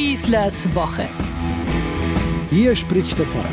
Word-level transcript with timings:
Schießlers 0.00 0.74
Woche. 0.74 1.10
Hier 2.48 2.74
spricht 2.74 3.18
der 3.18 3.26
Pfarrer. 3.26 3.52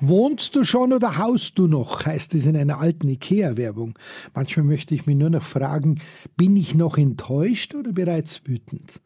Wohnst 0.00 0.54
du 0.54 0.64
schon 0.64 0.92
oder 0.92 1.16
haust 1.16 1.58
du 1.58 1.66
noch, 1.66 2.04
heißt 2.04 2.34
es 2.34 2.44
in 2.44 2.58
einer 2.58 2.78
alten 2.78 3.08
IKEA-Werbung. 3.08 3.98
Manchmal 4.34 4.66
möchte 4.66 4.94
ich 4.94 5.06
mich 5.06 5.16
nur 5.16 5.30
noch 5.30 5.42
fragen, 5.42 6.02
bin 6.36 6.54
ich 6.58 6.74
noch 6.74 6.98
enttäuscht 6.98 7.74
oder 7.74 7.92
bereits 7.92 8.42
wütend? 8.44 9.00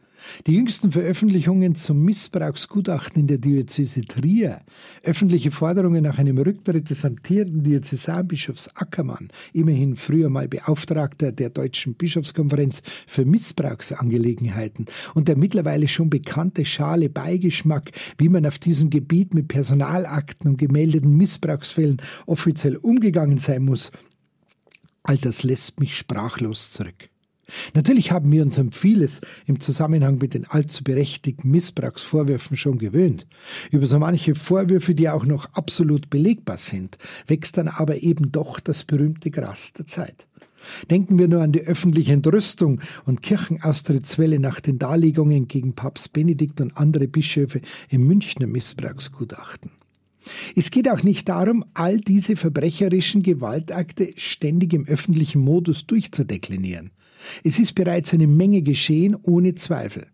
Die 0.46 0.54
jüngsten 0.54 0.92
Veröffentlichungen 0.92 1.74
zum 1.74 2.04
Missbrauchsgutachten 2.04 3.20
in 3.20 3.26
der 3.26 3.38
Diözese 3.38 4.02
Trier, 4.02 4.58
öffentliche 5.02 5.50
Forderungen 5.50 6.02
nach 6.02 6.18
einem 6.18 6.38
Rücktritt 6.38 6.90
des 6.90 7.04
amtierenden 7.04 7.62
Diözesanbischofs 7.62 8.68
Ackermann, 8.74 9.28
immerhin 9.52 9.96
früher 9.96 10.28
mal 10.28 10.48
Beauftragter 10.48 11.32
der 11.32 11.50
Deutschen 11.50 11.94
Bischofskonferenz 11.94 12.82
für 13.06 13.24
Missbrauchsangelegenheiten, 13.24 14.86
und 15.14 15.28
der 15.28 15.36
mittlerweile 15.36 15.88
schon 15.88 16.10
bekannte 16.10 16.64
schale 16.64 17.08
Beigeschmack, 17.08 17.90
wie 18.18 18.28
man 18.28 18.46
auf 18.46 18.58
diesem 18.58 18.90
Gebiet 18.90 19.34
mit 19.34 19.48
Personalakten 19.48 20.50
und 20.50 20.56
gemeldeten 20.58 21.16
Missbrauchsfällen 21.16 22.00
offiziell 22.26 22.76
umgegangen 22.76 23.38
sein 23.38 23.64
muss, 23.64 23.92
all 25.02 25.16
das 25.16 25.42
lässt 25.42 25.80
mich 25.80 25.96
sprachlos 25.96 26.70
zurück. 26.72 27.10
Natürlich 27.74 28.10
haben 28.10 28.32
wir 28.32 28.42
uns 28.42 28.58
an 28.58 28.72
vieles 28.72 29.20
im 29.46 29.60
Zusammenhang 29.60 30.18
mit 30.18 30.34
den 30.34 30.46
allzu 30.46 30.82
berechtigten 30.82 31.50
Missbrauchsvorwürfen 31.50 32.56
schon 32.56 32.78
gewöhnt. 32.78 33.26
Über 33.70 33.86
so 33.86 33.98
manche 33.98 34.34
Vorwürfe, 34.34 34.94
die 34.94 35.08
auch 35.08 35.26
noch 35.26 35.52
absolut 35.52 36.10
belegbar 36.10 36.56
sind, 36.56 36.98
wächst 37.26 37.56
dann 37.58 37.68
aber 37.68 38.02
eben 38.02 38.32
doch 38.32 38.60
das 38.60 38.84
berühmte 38.84 39.30
Gras 39.30 39.72
der 39.72 39.86
Zeit. 39.86 40.26
Denken 40.90 41.18
wir 41.18 41.28
nur 41.28 41.42
an 41.42 41.52
die 41.52 41.60
öffentliche 41.60 42.14
Entrüstung 42.14 42.80
und 43.04 43.22
Kirchenaustrittswelle 43.22 44.38
nach 44.38 44.60
den 44.60 44.78
Darlegungen 44.78 45.46
gegen 45.46 45.74
Papst 45.74 46.12
Benedikt 46.12 46.60
und 46.62 46.76
andere 46.76 47.06
Bischöfe 47.06 47.60
im 47.90 48.06
Münchner 48.06 48.46
Missbrauchsgutachten. 48.46 49.70
Es 50.56 50.70
geht 50.70 50.88
auch 50.88 51.02
nicht 51.02 51.28
darum, 51.28 51.66
all 51.74 52.00
diese 52.00 52.36
verbrecherischen 52.36 53.22
Gewaltakte 53.22 54.14
ständig 54.16 54.72
im 54.72 54.86
öffentlichen 54.86 55.42
Modus 55.42 55.86
durchzudeklinieren. 55.86 56.92
Es 57.42 57.58
ist 57.58 57.74
bereits 57.74 58.12
eine 58.14 58.26
Menge 58.26 58.62
geschehen, 58.62 59.16
ohne 59.22 59.54
Zweifel. 59.54 60.06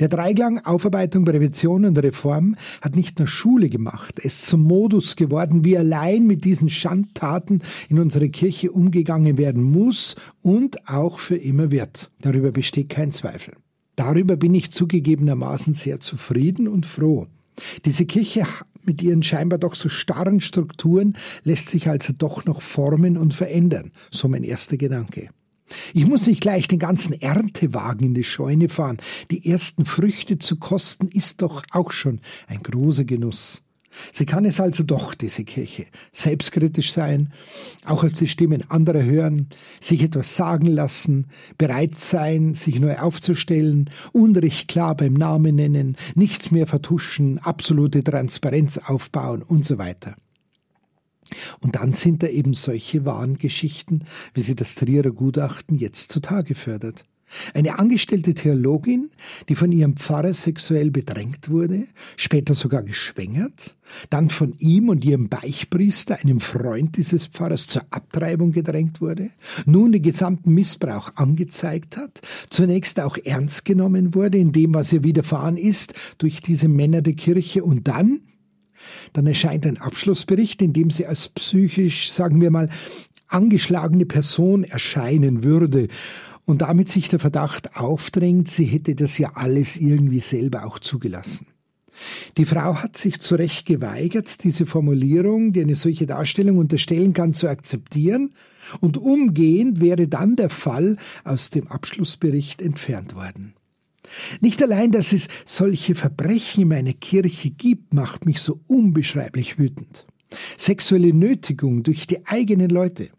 Der 0.00 0.08
Dreiklang 0.08 0.60
Aufarbeitung, 0.64 1.24
Prävention 1.24 1.84
und 1.84 1.98
Reform 1.98 2.56
hat 2.80 2.96
nicht 2.96 3.18
nur 3.18 3.28
Schule 3.28 3.68
gemacht, 3.68 4.20
es 4.22 4.42
zum 4.42 4.62
Modus 4.62 5.16
geworden, 5.16 5.64
wie 5.64 5.76
allein 5.76 6.26
mit 6.26 6.44
diesen 6.44 6.68
Schandtaten 6.68 7.62
in 7.88 7.98
unserer 7.98 8.28
Kirche 8.28 8.70
umgegangen 8.70 9.38
werden 9.38 9.62
muss 9.62 10.16
und 10.42 10.88
auch 10.88 11.18
für 11.18 11.36
immer 11.36 11.70
wird. 11.70 12.10
Darüber 12.20 12.52
besteht 12.52 12.88
kein 12.88 13.12
Zweifel. 13.12 13.54
Darüber 13.96 14.36
bin 14.36 14.54
ich 14.54 14.70
zugegebenermaßen 14.70 15.72
sehr 15.74 16.00
zufrieden 16.00 16.68
und 16.68 16.86
froh. 16.86 17.26
Diese 17.84 18.04
Kirche 18.04 18.46
mit 18.84 19.02
ihren 19.02 19.22
scheinbar 19.22 19.58
doch 19.58 19.74
so 19.74 19.88
starren 19.88 20.40
Strukturen 20.40 21.16
lässt 21.42 21.70
sich 21.70 21.88
also 21.88 22.12
doch 22.16 22.44
noch 22.44 22.60
formen 22.60 23.16
und 23.16 23.34
verändern. 23.34 23.92
So 24.10 24.28
mein 24.28 24.44
erster 24.44 24.76
Gedanke. 24.76 25.28
Ich 25.94 26.06
muss 26.06 26.26
nicht 26.26 26.40
gleich 26.40 26.68
den 26.68 26.78
ganzen 26.78 27.12
Erntewagen 27.20 28.06
in 28.06 28.14
die 28.14 28.24
Scheune 28.24 28.68
fahren. 28.68 28.98
Die 29.30 29.50
ersten 29.50 29.84
Früchte 29.84 30.38
zu 30.38 30.56
kosten 30.56 31.08
ist 31.08 31.42
doch 31.42 31.62
auch 31.70 31.92
schon 31.92 32.20
ein 32.46 32.62
großer 32.62 33.04
Genuss. 33.04 33.62
Sie 34.12 34.26
kann 34.26 34.44
es 34.44 34.60
also 34.60 34.82
doch, 34.82 35.14
diese 35.14 35.44
Kirche, 35.44 35.86
selbstkritisch 36.12 36.92
sein, 36.92 37.32
auch 37.84 38.04
auf 38.04 38.12
die 38.12 38.28
Stimmen 38.28 38.70
anderer 38.70 39.02
hören, 39.02 39.48
sich 39.80 40.02
etwas 40.02 40.36
sagen 40.36 40.66
lassen, 40.66 41.26
bereit 41.58 41.98
sein, 41.98 42.54
sich 42.54 42.78
neu 42.78 42.98
aufzustellen, 42.98 43.90
Unrecht 44.12 44.68
klar 44.68 44.96
beim 44.96 45.14
Namen 45.14 45.56
nennen, 45.56 45.96
nichts 46.14 46.50
mehr 46.50 46.66
vertuschen, 46.66 47.38
absolute 47.38 48.04
Transparenz 48.04 48.78
aufbauen 48.78 49.42
und 49.42 49.64
so 49.64 49.78
weiter. 49.78 50.16
Und 51.60 51.76
dann 51.76 51.92
sind 51.92 52.22
da 52.22 52.28
eben 52.28 52.54
solche 52.54 53.04
wahren 53.04 53.38
Geschichten, 53.38 54.00
wie 54.34 54.42
sie 54.42 54.54
das 54.54 54.74
Trierer 54.74 55.10
Gutachten 55.10 55.78
jetzt 55.78 56.12
zutage 56.12 56.54
fördert. 56.54 57.04
Eine 57.54 57.78
angestellte 57.78 58.34
Theologin, 58.34 59.10
die 59.48 59.56
von 59.56 59.72
ihrem 59.72 59.96
Pfarrer 59.96 60.32
sexuell 60.32 60.90
bedrängt 60.90 61.50
wurde, 61.50 61.86
später 62.16 62.54
sogar 62.54 62.82
geschwängert, 62.82 63.76
dann 64.10 64.30
von 64.30 64.54
ihm 64.58 64.88
und 64.88 65.04
ihrem 65.04 65.28
Beichpriester, 65.28 66.18
einem 66.22 66.40
Freund 66.40 66.96
dieses 66.96 67.26
Pfarrers, 67.26 67.66
zur 67.66 67.82
Abtreibung 67.90 68.52
gedrängt 68.52 69.00
wurde, 69.00 69.30
nun 69.64 69.92
den 69.92 70.02
gesamten 70.02 70.54
Missbrauch 70.54 71.12
angezeigt 71.16 71.96
hat, 71.96 72.20
zunächst 72.48 73.00
auch 73.00 73.18
ernst 73.24 73.64
genommen 73.64 74.14
wurde 74.14 74.38
in 74.38 74.52
dem, 74.52 74.72
was 74.74 74.92
ihr 74.92 75.02
widerfahren 75.02 75.56
ist, 75.56 75.94
durch 76.18 76.40
diese 76.40 76.68
Männer 76.68 77.02
der 77.02 77.14
Kirche 77.14 77.64
und 77.64 77.88
dann 77.88 78.20
dann 79.12 79.26
erscheint 79.26 79.66
ein 79.66 79.78
Abschlussbericht, 79.78 80.62
in 80.62 80.72
dem 80.72 80.90
sie 80.90 81.06
als 81.06 81.28
psychisch, 81.28 82.10
sagen 82.10 82.40
wir 82.40 82.50
mal, 82.50 82.68
angeschlagene 83.28 84.06
Person 84.06 84.64
erscheinen 84.64 85.42
würde 85.42 85.88
und 86.44 86.62
damit 86.62 86.88
sich 86.88 87.08
der 87.08 87.18
Verdacht 87.18 87.76
aufdrängt, 87.76 88.48
sie 88.48 88.64
hätte 88.64 88.94
das 88.94 89.18
ja 89.18 89.32
alles 89.34 89.76
irgendwie 89.76 90.20
selber 90.20 90.64
auch 90.64 90.78
zugelassen. 90.78 91.46
Die 92.36 92.44
Frau 92.44 92.76
hat 92.76 92.96
sich 92.96 93.20
zu 93.20 93.34
Recht 93.36 93.66
geweigert, 93.66 94.44
diese 94.44 94.66
Formulierung, 94.66 95.52
die 95.52 95.62
eine 95.62 95.76
solche 95.76 96.06
Darstellung 96.06 96.58
unterstellen 96.58 97.12
kann, 97.12 97.32
zu 97.32 97.48
akzeptieren, 97.48 98.32
und 98.80 98.98
umgehend 98.98 99.80
wäre 99.80 100.08
dann 100.08 100.36
der 100.36 100.50
Fall 100.50 100.96
aus 101.24 101.50
dem 101.50 101.68
Abschlussbericht 101.68 102.60
entfernt 102.60 103.14
worden. 103.14 103.54
Nicht 104.40 104.62
allein, 104.62 104.92
dass 104.92 105.12
es 105.12 105.28
solche 105.44 105.94
Verbrechen 105.94 106.62
in 106.62 106.68
meiner 106.68 106.92
Kirche 106.92 107.50
gibt, 107.50 107.94
macht 107.94 108.26
mich 108.26 108.40
so 108.40 108.60
unbeschreiblich 108.66 109.58
wütend. 109.58 110.06
Sexuelle 110.58 111.12
Nötigung 111.12 111.82
durch 111.82 112.06
die 112.06 112.26
eigenen 112.26 112.70
Leute, 112.70 113.10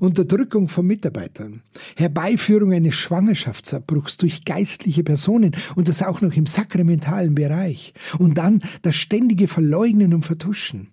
Unterdrückung 0.00 0.68
von 0.68 0.86
Mitarbeitern, 0.86 1.62
Herbeiführung 1.96 2.72
eines 2.72 2.94
Schwangerschaftsabbruchs 2.94 4.16
durch 4.16 4.44
geistliche 4.44 5.04
Personen 5.04 5.52
und 5.76 5.88
das 5.88 6.02
auch 6.02 6.20
noch 6.20 6.34
im 6.34 6.46
sakramentalen 6.46 7.34
Bereich 7.34 7.94
und 8.18 8.38
dann 8.38 8.60
das 8.82 8.96
ständige 8.96 9.48
Verleugnen 9.48 10.14
und 10.14 10.24
Vertuschen. 10.24 10.88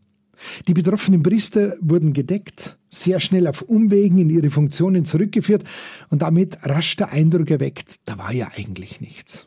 Die 0.68 0.74
betroffenen 0.74 1.24
Priester 1.24 1.76
wurden 1.80 2.14
gedeckt, 2.14 2.78
sehr 2.96 3.20
schnell 3.20 3.48
auf 3.48 3.62
Umwegen 3.62 4.18
in 4.18 4.30
ihre 4.30 4.50
Funktionen 4.50 5.06
zurückgeführt 5.06 5.64
und 6.10 6.22
damit 6.22 6.58
rasch 6.64 6.96
der 6.96 7.10
Eindruck 7.10 7.52
erweckt, 7.52 8.00
da 8.06 8.18
war 8.18 8.34
ja 8.34 8.50
eigentlich 8.56 9.02
nichts. 9.02 9.46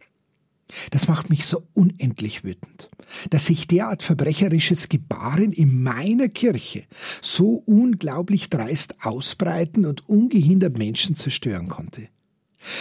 Das 0.90 1.08
macht 1.08 1.30
mich 1.30 1.46
so 1.46 1.66
unendlich 1.72 2.44
wütend, 2.44 2.90
dass 3.30 3.46
sich 3.46 3.66
derart 3.66 4.02
verbrecherisches 4.02 4.90
Gebaren 4.90 5.52
in 5.52 5.82
meiner 5.82 6.28
Kirche 6.28 6.84
so 7.22 7.62
unglaublich 7.64 8.50
dreist 8.50 8.96
ausbreiten 9.02 9.86
und 9.86 10.08
ungehindert 10.08 10.76
Menschen 10.76 11.16
zerstören 11.16 11.68
konnte 11.68 12.08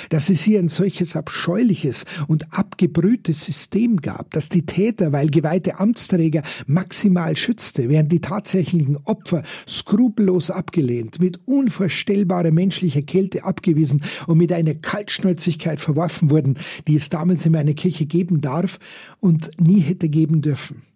dass 0.09 0.29
es 0.29 0.41
hier 0.41 0.59
ein 0.59 0.67
solches 0.67 1.15
abscheuliches 1.15 2.05
und 2.27 2.53
abgebrühtes 2.53 3.45
System 3.45 3.97
gab, 4.01 4.31
das 4.31 4.49
die 4.49 4.65
Täter, 4.65 5.11
weil 5.11 5.29
geweihte 5.29 5.79
Amtsträger 5.79 6.43
maximal 6.65 7.35
schützte, 7.35 7.89
während 7.89 8.11
die 8.11 8.21
tatsächlichen 8.21 8.97
Opfer 9.05 9.43
skrupellos 9.67 10.51
abgelehnt, 10.51 11.19
mit 11.19 11.39
unvorstellbarer 11.45 12.51
menschlicher 12.51 13.01
Kälte 13.01 13.43
abgewiesen 13.43 14.01
und 14.27 14.37
mit 14.37 14.51
einer 14.51 14.75
Kaltschnäuzigkeit 14.75 15.79
verworfen 15.79 16.29
wurden, 16.29 16.57
die 16.87 16.95
es 16.95 17.09
damals 17.09 17.45
in 17.45 17.51
meiner 17.51 17.73
Kirche 17.73 18.05
geben 18.05 18.41
darf 18.41 18.79
und 19.19 19.51
nie 19.59 19.79
hätte 19.79 20.09
geben 20.09 20.41
dürfen. 20.41 20.86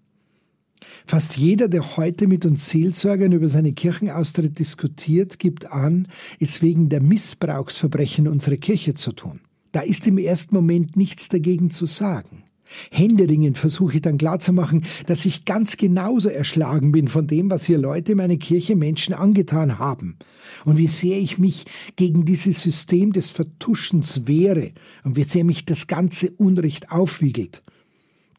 Fast 1.05 1.37
jeder, 1.37 1.67
der 1.67 1.97
heute 1.97 2.27
mit 2.27 2.45
uns 2.45 2.69
Seelsorgern 2.69 3.31
über 3.31 3.47
seine 3.47 3.73
Kirchenaustritt 3.73 4.59
diskutiert, 4.59 5.39
gibt 5.39 5.71
an, 5.71 6.07
es 6.39 6.61
wegen 6.61 6.89
der 6.89 7.01
Missbrauchsverbrechen 7.01 8.27
unserer 8.27 8.57
Kirche 8.57 8.93
zu 8.93 9.11
tun. 9.11 9.41
Da 9.71 9.81
ist 9.81 10.07
im 10.07 10.17
ersten 10.17 10.55
Moment 10.55 10.97
nichts 10.97 11.29
dagegen 11.29 11.69
zu 11.71 11.85
sagen. 11.85 12.43
Händeringend 12.89 13.57
versuche 13.57 13.95
ich 13.95 14.01
dann 14.01 14.17
klarzumachen, 14.17 14.85
dass 15.05 15.25
ich 15.25 15.45
ganz 15.45 15.77
genauso 15.77 16.29
erschlagen 16.29 16.91
bin 16.91 17.07
von 17.07 17.27
dem, 17.27 17.49
was 17.49 17.65
hier 17.65 17.77
Leute 17.77 18.13
in 18.13 18.17
meiner 18.17 18.37
Kirche 18.37 18.75
Menschen 18.75 19.13
angetan 19.13 19.79
haben. 19.79 20.17
Und 20.65 20.77
wie 20.77 20.87
sehr 20.87 21.19
ich 21.19 21.37
mich 21.37 21.65
gegen 21.95 22.25
dieses 22.25 22.61
System 22.61 23.13
des 23.13 23.29
Vertuschens 23.29 24.27
wehre 24.27 24.71
und 25.03 25.15
wie 25.17 25.23
sehr 25.23 25.43
mich 25.43 25.65
das 25.65 25.87
ganze 25.87 26.31
Unrecht 26.31 26.91
aufwiegelt. 26.91 27.63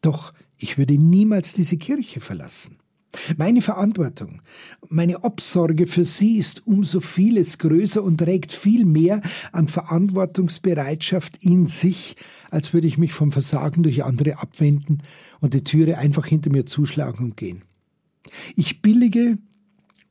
Doch 0.01 0.33
ich 0.63 0.77
würde 0.77 0.97
niemals 0.97 1.53
diese 1.53 1.75
Kirche 1.75 2.21
verlassen. 2.21 2.77
Meine 3.35 3.61
Verantwortung, 3.61 4.41
meine 4.87 5.23
Obsorge 5.23 5.87
für 5.87 6.05
sie 6.05 6.37
ist 6.37 6.65
umso 6.65 7.01
vieles 7.01 7.57
größer 7.59 8.01
und 8.01 8.17
trägt 8.17 8.53
viel 8.53 8.85
mehr 8.85 9.21
an 9.51 9.67
Verantwortungsbereitschaft 9.67 11.43
in 11.43 11.67
sich, 11.67 12.15
als 12.49 12.73
würde 12.73 12.87
ich 12.87 12.97
mich 12.97 13.11
vom 13.11 13.33
Versagen 13.33 13.83
durch 13.83 14.05
andere 14.05 14.39
abwenden 14.39 15.03
und 15.41 15.53
die 15.53 15.65
Türe 15.65 15.97
einfach 15.97 16.25
hinter 16.25 16.49
mir 16.49 16.65
zuschlagen 16.65 17.25
und 17.25 17.37
gehen. 17.37 17.63
Ich 18.55 18.81
billige 18.81 19.37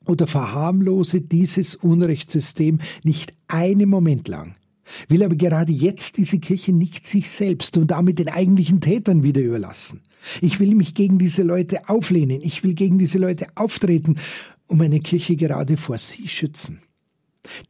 oder 0.06 0.26
verharmlose 0.26 1.22
dieses 1.22 1.76
Unrechtssystem 1.76 2.78
nicht 3.04 3.34
einen 3.48 3.88
Moment 3.88 4.28
lang. 4.28 4.54
Will 5.08 5.22
aber 5.22 5.36
gerade 5.36 5.72
jetzt 5.72 6.16
diese 6.16 6.38
Kirche 6.38 6.72
nicht 6.72 7.06
sich 7.06 7.30
selbst 7.30 7.76
und 7.76 7.90
damit 7.90 8.18
den 8.18 8.28
eigentlichen 8.28 8.80
Tätern 8.80 9.22
wieder 9.22 9.40
überlassen. 9.40 10.00
Ich 10.40 10.60
will 10.60 10.74
mich 10.74 10.94
gegen 10.94 11.18
diese 11.18 11.42
Leute 11.42 11.88
auflehnen, 11.88 12.40
ich 12.42 12.62
will 12.62 12.74
gegen 12.74 12.98
diese 12.98 13.18
Leute 13.18 13.46
auftreten 13.54 14.16
und 14.66 14.78
meine 14.78 15.00
Kirche 15.00 15.36
gerade 15.36 15.76
vor 15.76 15.98
sie 15.98 16.28
schützen. 16.28 16.80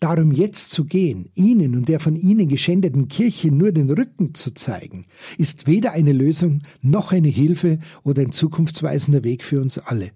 Darum 0.00 0.32
jetzt 0.32 0.70
zu 0.70 0.84
gehen, 0.84 1.30
ihnen 1.34 1.74
und 1.74 1.88
der 1.88 1.98
von 1.98 2.14
ihnen 2.14 2.48
geschändeten 2.48 3.08
Kirche 3.08 3.50
nur 3.50 3.72
den 3.72 3.90
Rücken 3.90 4.34
zu 4.34 4.52
zeigen, 4.52 5.06
ist 5.38 5.66
weder 5.66 5.92
eine 5.92 6.12
Lösung 6.12 6.62
noch 6.82 7.12
eine 7.12 7.28
Hilfe 7.28 7.78
oder 8.02 8.22
ein 8.22 8.32
zukunftsweisender 8.32 9.24
Weg 9.24 9.44
für 9.44 9.60
uns 9.62 9.78
alle. 9.78 10.12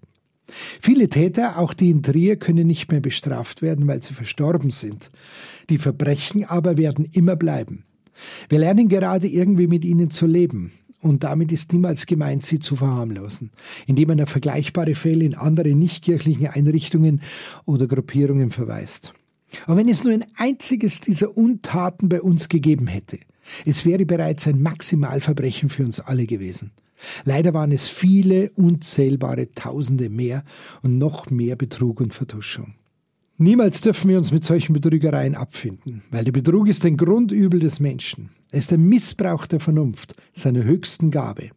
Viele 0.81 1.09
Täter, 1.09 1.59
auch 1.59 1.75
die 1.75 1.91
in 1.91 2.03
Trier, 2.03 2.37
können 2.37 2.67
nicht 2.67 2.91
mehr 2.91 3.01
bestraft 3.01 3.63
werden, 3.63 3.87
weil 3.87 4.03
sie 4.03 4.15
verstorben 4.15 4.71
sind. 4.71 5.11
Die 5.69 5.79
Verbrechen 5.79 6.45
aber 6.45 6.77
werden 6.77 7.05
immer 7.05 7.37
bleiben. 7.37 7.85
Wir 8.49 8.59
lernen 8.59 8.89
gerade 8.89 9.27
irgendwie 9.27 9.67
mit 9.67 9.85
ihnen 9.85 10.11
zu 10.11 10.27
leben. 10.27 10.73
Und 11.01 11.25
damit 11.25 11.53
ist 11.53 11.73
niemals 11.73 12.07
gemeint, 12.07 12.45
sie 12.45 12.59
zu 12.59 12.77
verharmlosen, 12.77 13.51
indem 13.87 14.09
man 14.09 14.21
auf 14.21 14.31
vergleichbare 14.31 14.95
Fälle 14.95 15.25
in 15.25 15.35
andere 15.35 15.69
nichtkirchlichen 15.69 16.49
Einrichtungen 16.49 17.21
oder 17.65 17.87
Gruppierungen 17.87 18.51
verweist. 18.51 19.13
Aber 19.67 19.77
wenn 19.77 19.89
es 19.89 20.03
nur 20.03 20.13
ein 20.13 20.25
einziges 20.37 21.01
dieser 21.01 21.37
Untaten 21.37 22.09
bei 22.09 22.21
uns 22.21 22.49
gegeben 22.49 22.87
hätte, 22.87 23.19
es 23.65 23.85
wäre 23.85 24.05
bereits 24.05 24.49
ein 24.49 24.61
Maximalverbrechen 24.61 25.69
für 25.69 25.85
uns 25.85 26.01
alle 26.01 26.27
gewesen. 26.27 26.73
Leider 27.25 27.55
waren 27.55 27.73
es 27.73 27.89
viele, 27.89 28.51
unzählbare 28.51 29.53
Tausende 29.53 30.09
mehr 30.09 30.45
und 30.83 30.99
noch 30.99 31.31
mehr 31.31 31.57
Betrug 31.57 32.01
und 32.01 32.15
Vertuschung. 32.15 32.75
Niemals 33.39 33.83
dürfen 33.83 34.09
wir 34.09 34.17
uns 34.17 34.33
mit 34.33 34.45
solchen 34.45 34.73
Betrügereien 34.73 35.35
abfinden, 35.35 36.03
weil 36.11 36.25
der 36.25 36.33
Betrug 36.33 36.69
ist 36.69 36.87
ein 36.87 36.97
Grundübel 36.97 37.61
des 37.61 37.81
Menschen. 37.81 38.31
Er 38.51 38.61
ist 38.61 38.73
ein 38.73 38.89
Missbrauch 38.89 39.47
der 39.47 39.61
Vernunft, 39.61 40.15
seiner 40.33 40.65
höchsten 40.65 41.11
Gabe, 41.11 41.51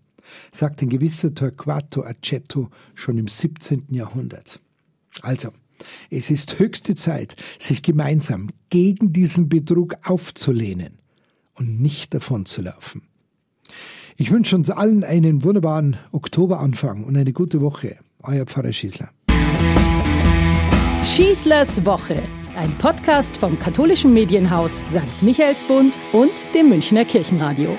sagt 0.51 0.81
ein 0.81 0.89
gewisser 0.89 1.33
Torquato 1.33 2.03
Accetto 2.03 2.69
schon 2.95 3.18
im 3.18 3.30
17. 3.30 3.85
Jahrhundert. 3.89 4.59
Also, 5.21 5.53
es 6.09 6.30
ist 6.30 6.59
höchste 6.59 6.95
Zeit, 6.95 7.38
sich 7.57 7.81
gemeinsam 7.81 8.50
gegen 8.69 9.13
diesen 9.13 9.47
Betrug 9.47 9.95
aufzulehnen 10.03 11.00
und 11.53 11.80
nicht 11.80 12.13
davonzulaufen. 12.13 13.03
Ich 14.21 14.31
wünsche 14.31 14.57
uns 14.57 14.69
allen 14.69 15.06
einen 15.06 15.45
wunderbaren 15.45 15.95
Oktoberanfang 16.12 17.06
und 17.06 17.16
eine 17.16 17.31
gute 17.31 17.62
Woche. 17.62 17.95
Euer 18.21 18.45
Pfarrer 18.45 18.74
Schießler. 18.74 19.07
Schießlers 21.06 21.86
Woche, 21.86 22.21
ein 22.54 22.69
Podcast 22.80 23.38
vom 23.38 23.57
katholischen 23.57 24.13
Medienhaus 24.13 24.80
St. 24.92 25.24
Michaelsbund 25.24 25.98
und 26.12 26.54
dem 26.54 26.68
Münchner 26.68 27.06
Kirchenradio. 27.06 27.77